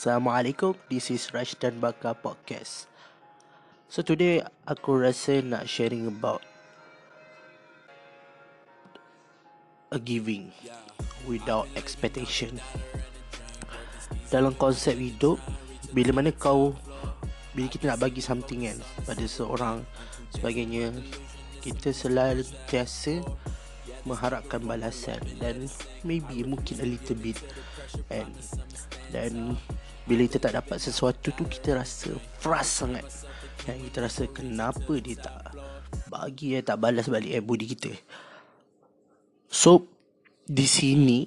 [0.00, 2.88] Assalamualaikum, this is Rashdan Bakar Podcast.
[3.92, 6.40] So today aku rasa nak sharing about
[9.92, 10.56] a giving
[11.28, 12.56] without expectation.
[14.32, 15.36] Dalam konsep hidup,
[15.92, 16.72] bila mana kau
[17.52, 19.84] bila kita nak bagi something kan pada seorang
[20.32, 20.96] sebagainya,
[21.60, 23.20] kita selalu biasa
[24.08, 25.68] mengharapkan balasan dan
[26.08, 27.36] maybe mungkin a little bit
[28.08, 28.32] and
[29.10, 29.58] dan
[30.08, 33.06] bila kita tak dapat sesuatu tu kita rasa frust sangat.
[33.64, 35.52] Dan kita rasa kenapa dia tak
[36.10, 37.92] bagi eh tak balas balik eh budi kita.
[39.50, 39.86] So
[40.46, 41.26] di sini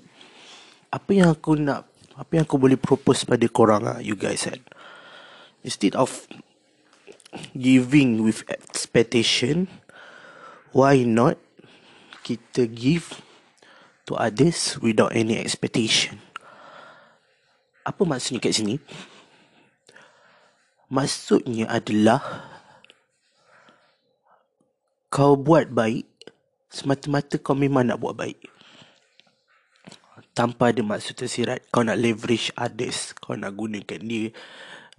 [0.92, 4.60] apa yang aku nak apa yang aku boleh propose pada korang ah you guys kan?
[5.64, 6.28] Instead of
[7.56, 9.72] giving with expectation
[10.76, 11.40] why not
[12.22, 13.22] kita give
[14.06, 16.20] to others without any expectation
[17.84, 18.80] apa maksudnya kat sini?
[20.88, 22.22] Maksudnya adalah
[25.14, 26.08] kau buat baik
[26.74, 28.42] semata-mata kau memang nak buat baik.
[30.34, 34.34] Tanpa ada maksud tersirat, kau nak leverage others, kau nak gunakan dia,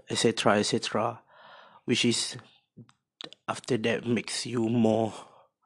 [0.07, 0.63] etc.
[0.63, 1.19] etc.
[1.83, 2.39] Which is
[3.51, 5.11] after that makes you more,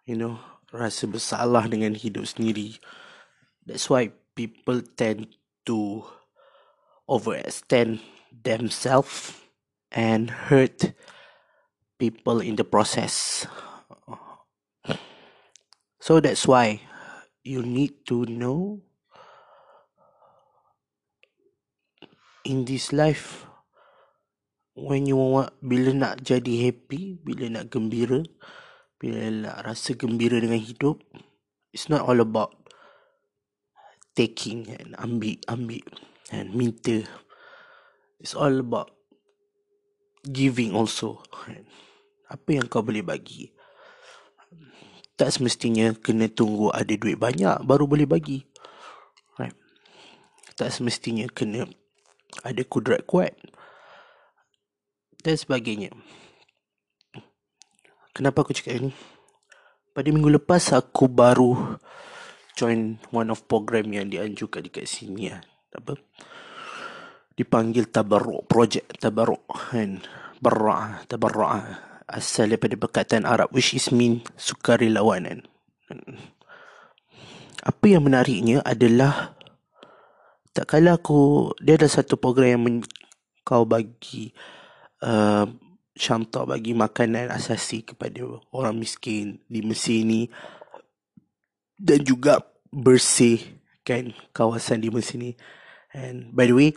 [0.08, 0.41] you know,
[0.72, 2.80] rasa bersalah dengan hidup sendiri.
[3.69, 5.36] That's why people tend
[5.69, 6.08] to
[7.09, 9.33] overextend themselves
[9.91, 10.92] and hurt
[11.98, 13.47] people in the process.
[15.98, 16.84] So that's why
[17.42, 18.84] you need to know
[22.45, 23.48] in this life
[24.78, 28.22] when you want bila nak jadi happy, bila nak gembira,
[28.97, 31.03] bila nak rasa gembira dengan hidup,
[31.75, 32.55] it's not all about
[34.15, 35.83] taking and ambil ambil
[36.33, 37.05] and minta.
[38.19, 38.93] It's all about
[40.27, 41.23] giving also.
[42.29, 43.53] Apa yang kau boleh bagi.
[45.19, 48.47] Tak semestinya kena tunggu ada duit banyak baru boleh bagi.
[49.34, 49.56] Right.
[50.55, 51.67] Tak semestinya kena
[52.47, 53.34] ada kudrat kuat.
[55.19, 55.91] Dan sebagainya.
[58.15, 58.91] Kenapa aku cakap ini?
[59.91, 61.78] Pada minggu lepas aku baru
[62.55, 65.43] join one of program yang dianjurkan dekat sini ya
[65.75, 65.95] apa?
[67.34, 70.01] Dipanggil tabarruk project tabarruk kan?
[70.39, 71.62] Barra tabarra
[72.09, 75.45] asal daripada perkataan Arab which is mean sukarelawanan
[77.65, 79.37] apa yang menariknya adalah
[80.56, 82.77] tak kala aku dia ada satu program yang men,
[83.45, 84.33] kau bagi
[85.05, 85.45] uh,
[85.93, 88.25] syamta bagi makanan asasi kepada
[88.55, 90.31] orang miskin di Mesir ni
[91.77, 92.41] dan juga
[92.73, 93.43] bersih
[93.85, 95.37] kan kawasan di Mesir ni
[95.98, 96.70] And by the way,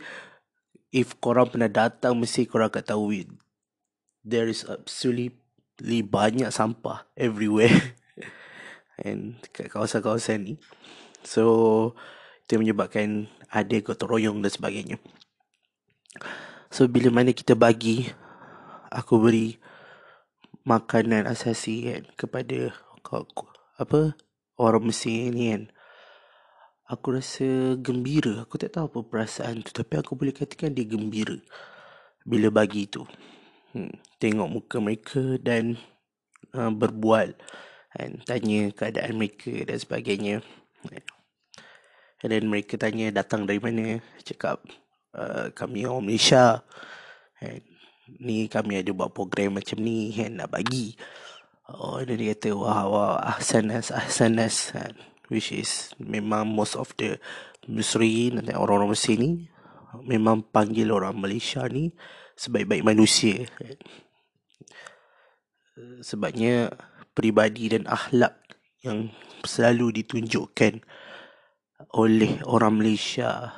[0.90, 3.30] if korang pernah datang mesti korang akan tahu it.
[4.22, 7.94] There is absolutely banyak sampah everywhere.
[9.06, 10.54] And kat kawasan-kawasan ni.
[11.22, 11.94] So,
[12.46, 14.96] itu menyebabkan ada gotong royong dan sebagainya.
[16.70, 18.10] So, bila mana kita bagi,
[18.90, 19.58] aku beri
[20.66, 22.74] makanan asasi kan, kepada
[23.78, 24.14] apa
[24.56, 25.62] orang Mesir ni kan
[26.92, 28.44] aku rasa gembira.
[28.44, 29.72] Aku tak tahu apa perasaan tu.
[29.72, 31.40] Tapi aku boleh katakan dia gembira.
[32.28, 33.08] Bila bagi tu.
[33.72, 35.80] Hmm, tengok muka mereka dan
[36.52, 37.32] uh, berbual.
[37.96, 40.44] Dan tanya keadaan mereka dan sebagainya.
[42.20, 43.98] Dan mereka tanya datang dari mana.
[44.20, 44.60] Cakap
[45.16, 46.60] uh, kami orang Malaysia.
[47.40, 47.64] And,
[48.20, 50.12] ni kami ada buat program macam ni.
[50.20, 50.92] And, nak bagi.
[51.72, 54.76] Oh, dia kata, wah, wah, ahsanas, ahsanas.
[54.76, 55.00] And,
[55.32, 57.16] which is memang most of the
[57.64, 59.48] Mesri nanti orang-orang Mesir ni
[60.04, 61.92] memang panggil orang Malaysia ni
[62.36, 63.48] sebaik-baik manusia.
[66.04, 66.68] Sebabnya
[67.16, 68.36] peribadi dan akhlak
[68.84, 69.08] yang
[69.44, 70.84] selalu ditunjukkan
[71.96, 73.52] oleh orang Malaysia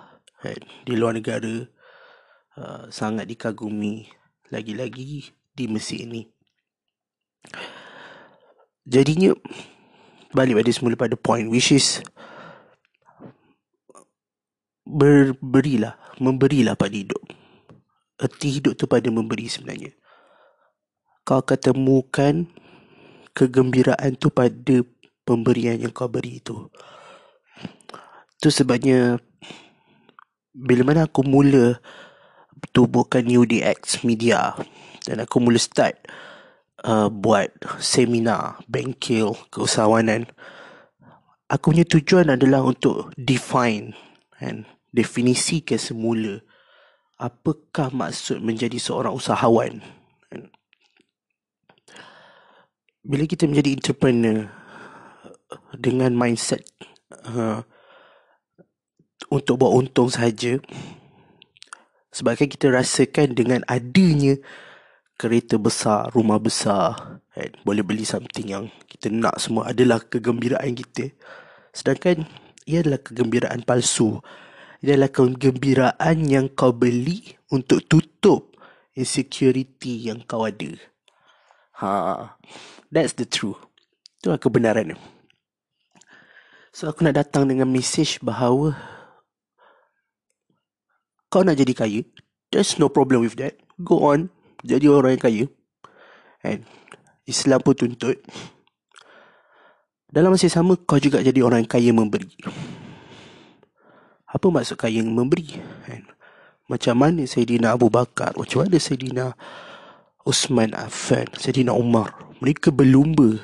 [0.85, 1.65] di luar negara
[2.61, 4.05] uh, sangat dikagumi
[4.53, 6.29] lagi-lagi di Mesir ni.
[8.85, 9.33] Jadinya
[10.35, 12.03] balik pada semula pada point which is
[14.85, 17.23] berberilah memberilah pada hidup.
[18.21, 19.91] Erti hidup tu pada memberi sebenarnya.
[21.25, 22.35] Kau akan temukan
[23.35, 24.85] kegembiraan tu pada
[25.27, 26.69] pemberian yang kau beri tu.
[28.39, 29.19] Tu sebabnya
[30.55, 31.81] bila mana aku mula
[32.71, 34.55] tubuhkan UDX Media
[35.09, 35.99] dan aku mula start
[36.85, 37.51] uh, buat
[37.81, 40.29] seminar bengkel keusahawanan
[41.49, 43.93] aku punya tujuan adalah untuk define
[44.41, 46.41] and definisi ke semula
[47.19, 49.81] apakah maksud menjadi seorang usahawan.
[53.05, 54.49] Bila kita menjadi entrepreneur
[55.77, 56.65] dengan mindset
[57.29, 57.61] uh,
[59.29, 60.57] untuk buat untung saja
[62.09, 64.41] sebabkan kita rasakan dengan adanya
[65.15, 67.51] kereta besar, rumah besar, kan?
[67.63, 71.15] boleh beli something yang kita nak semua adalah kegembiraan kita.
[71.71, 72.27] Sedangkan
[72.67, 74.19] ia adalah kegembiraan palsu.
[74.83, 78.55] Ia adalah kegembiraan yang kau beli untuk tutup
[78.95, 80.71] insecurity yang kau ada.
[81.83, 82.39] Ha.
[82.91, 83.59] That's the truth.
[84.23, 84.95] Itulah kebenaran.
[86.75, 88.75] So aku nak datang dengan message bahawa
[91.31, 92.01] kau nak jadi kaya,
[92.55, 93.59] there's no problem with that.
[93.83, 94.31] Go on,
[94.65, 95.45] jadi orang yang kaya.
[96.41, 96.65] And
[97.29, 98.17] Islam pun tuntut.
[100.09, 102.33] Dalam masa sama, kau juga jadi orang yang kaya memberi.
[104.25, 105.61] Apa maksud kaya yang memberi?
[105.87, 106.09] And
[106.65, 109.37] macam mana Sayyidina Abu Bakar, macam mana Sayyidina
[110.25, 112.17] Usman Affan, Sayyidina Umar.
[112.41, 113.37] Mereka berlumba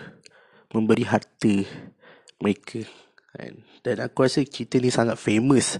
[0.73, 1.69] memberi harta
[2.41, 2.81] mereka.
[3.85, 5.77] Dan aku rasa cerita ni sangat famous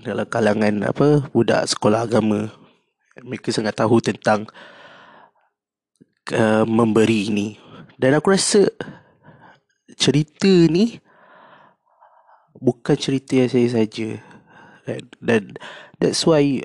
[0.00, 2.52] dalam kalangan apa budak sekolah agama.
[3.20, 4.44] Mereka sangat tahu tentang
[6.32, 7.56] uh, memberi ini.
[7.96, 8.68] Dan aku rasa
[9.96, 11.00] cerita ni
[12.60, 14.20] bukan cerita yang saya saja.
[15.18, 15.56] Dan
[15.98, 16.62] that's why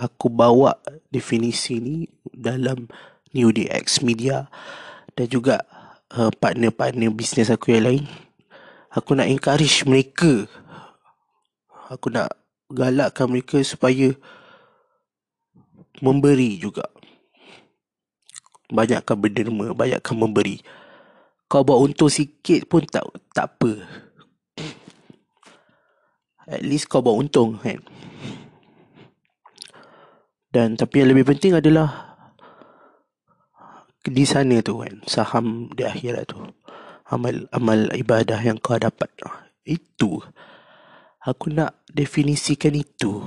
[0.00, 0.80] aku bawa
[1.12, 1.96] definisi ni
[2.32, 2.88] dalam
[3.32, 4.48] New Day X Media
[5.14, 5.64] dan juga
[6.16, 8.04] uh, partner-partner bisnes aku yang lain.
[8.92, 10.48] Aku nak encourage mereka.
[11.88, 12.32] Aku nak
[12.72, 14.12] galakkan mereka supaya
[16.00, 16.86] memberi juga.
[18.72, 20.62] Banyakkan berderma, banyakkan memberi.
[21.50, 23.04] Kau buat untung sikit pun tak
[23.36, 23.84] tak apa.
[26.48, 27.84] At least kau buat untung kan.
[30.48, 32.12] Dan tapi yang lebih penting adalah
[34.02, 36.42] di sana tu kan saham di akhirat tu
[37.06, 39.06] amal amal ibadah yang kau dapat
[39.62, 40.18] itu
[41.22, 43.22] aku nak definisikan itu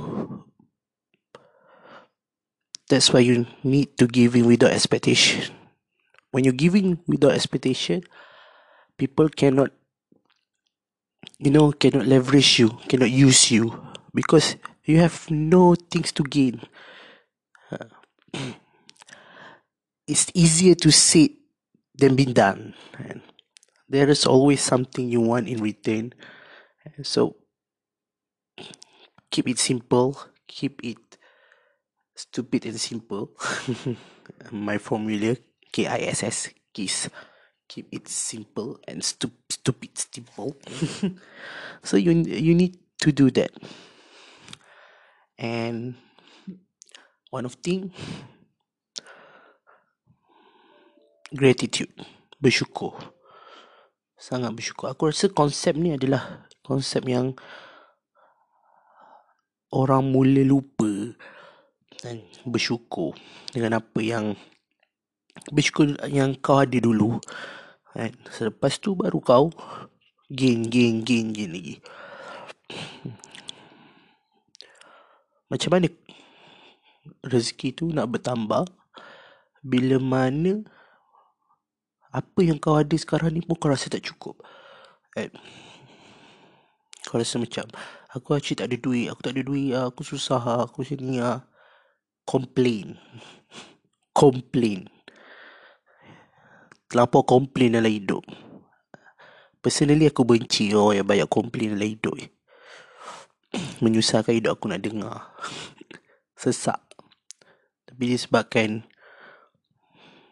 [2.90, 5.54] that's why you need to give in without expectation
[6.32, 8.04] when you giving without expectation
[8.98, 9.72] people cannot
[11.40, 13.74] you know cannot leverage you cannot use you
[14.14, 14.56] because
[14.86, 16.62] you have no things to gain
[17.72, 17.86] uh,
[20.08, 21.30] it's easier to say
[21.98, 22.74] than be done.
[22.98, 23.22] And
[23.90, 26.14] there is always something you want in return.
[27.04, 27.36] So
[29.32, 31.05] keep it simple, keep it
[32.16, 33.36] stupid and simple.
[34.52, 35.36] My formula
[35.72, 37.10] K I S S KISS.
[37.68, 40.56] Keep it simple and stu- stupid simple.
[41.84, 43.52] so you you need to do that.
[45.38, 45.96] And
[47.36, 47.92] one of thing
[51.36, 51.92] gratitude
[52.40, 52.96] bersyukur
[54.16, 57.36] sangat bersyukur aku rasa konsep ni adalah konsep yang
[59.76, 61.12] orang mula lupa
[62.02, 63.16] dan bersyukur
[63.52, 64.36] dengan apa yang
[65.52, 67.20] bersyukur yang kau ada dulu
[67.96, 69.46] kan selepas tu baru kau
[70.32, 71.76] gain gain gain gain lagi
[75.52, 75.88] macam mana
[77.22, 78.66] rezeki tu nak bertambah
[79.66, 80.66] bila mana
[82.16, 84.40] apa yang kau ada sekarang ni pun kau rasa tak cukup.
[85.20, 85.28] Eh,
[87.04, 87.68] kau rasa macam
[88.16, 91.44] aku actually tak ada duit, aku tak ada duit, aku susah, aku sini ah.
[92.26, 92.98] Complain.
[94.16, 94.90] complain.
[96.90, 98.24] Terlampau complain dalam hidup.
[99.60, 102.16] Personally aku benci orang yang banyak complain dalam hidup.
[103.84, 105.36] Menyusahkan hidup aku nak dengar.
[106.42, 106.86] Sesak.
[107.96, 108.84] Tapi disebabkan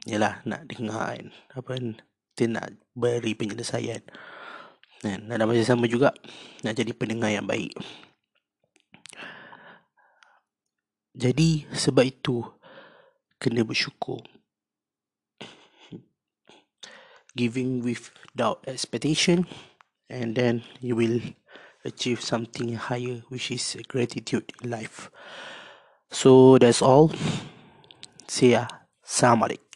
[0.03, 1.95] Yalah nak dengar kan Apa kan
[2.35, 4.03] Kita nak beri penyelesaian
[4.99, 6.11] Dan dalam masa sama juga
[6.67, 7.71] Nak jadi pendengar yang baik
[11.13, 12.41] Jadi sebab itu
[13.37, 14.23] Kena bersyukur.
[17.33, 19.49] Giving without expectation
[20.09, 21.21] And then you will
[21.85, 25.09] achieve something higher Which is gratitude in life.
[26.13, 27.09] So that's all.
[28.29, 28.69] See ya.
[29.03, 29.72] Assalamualaikum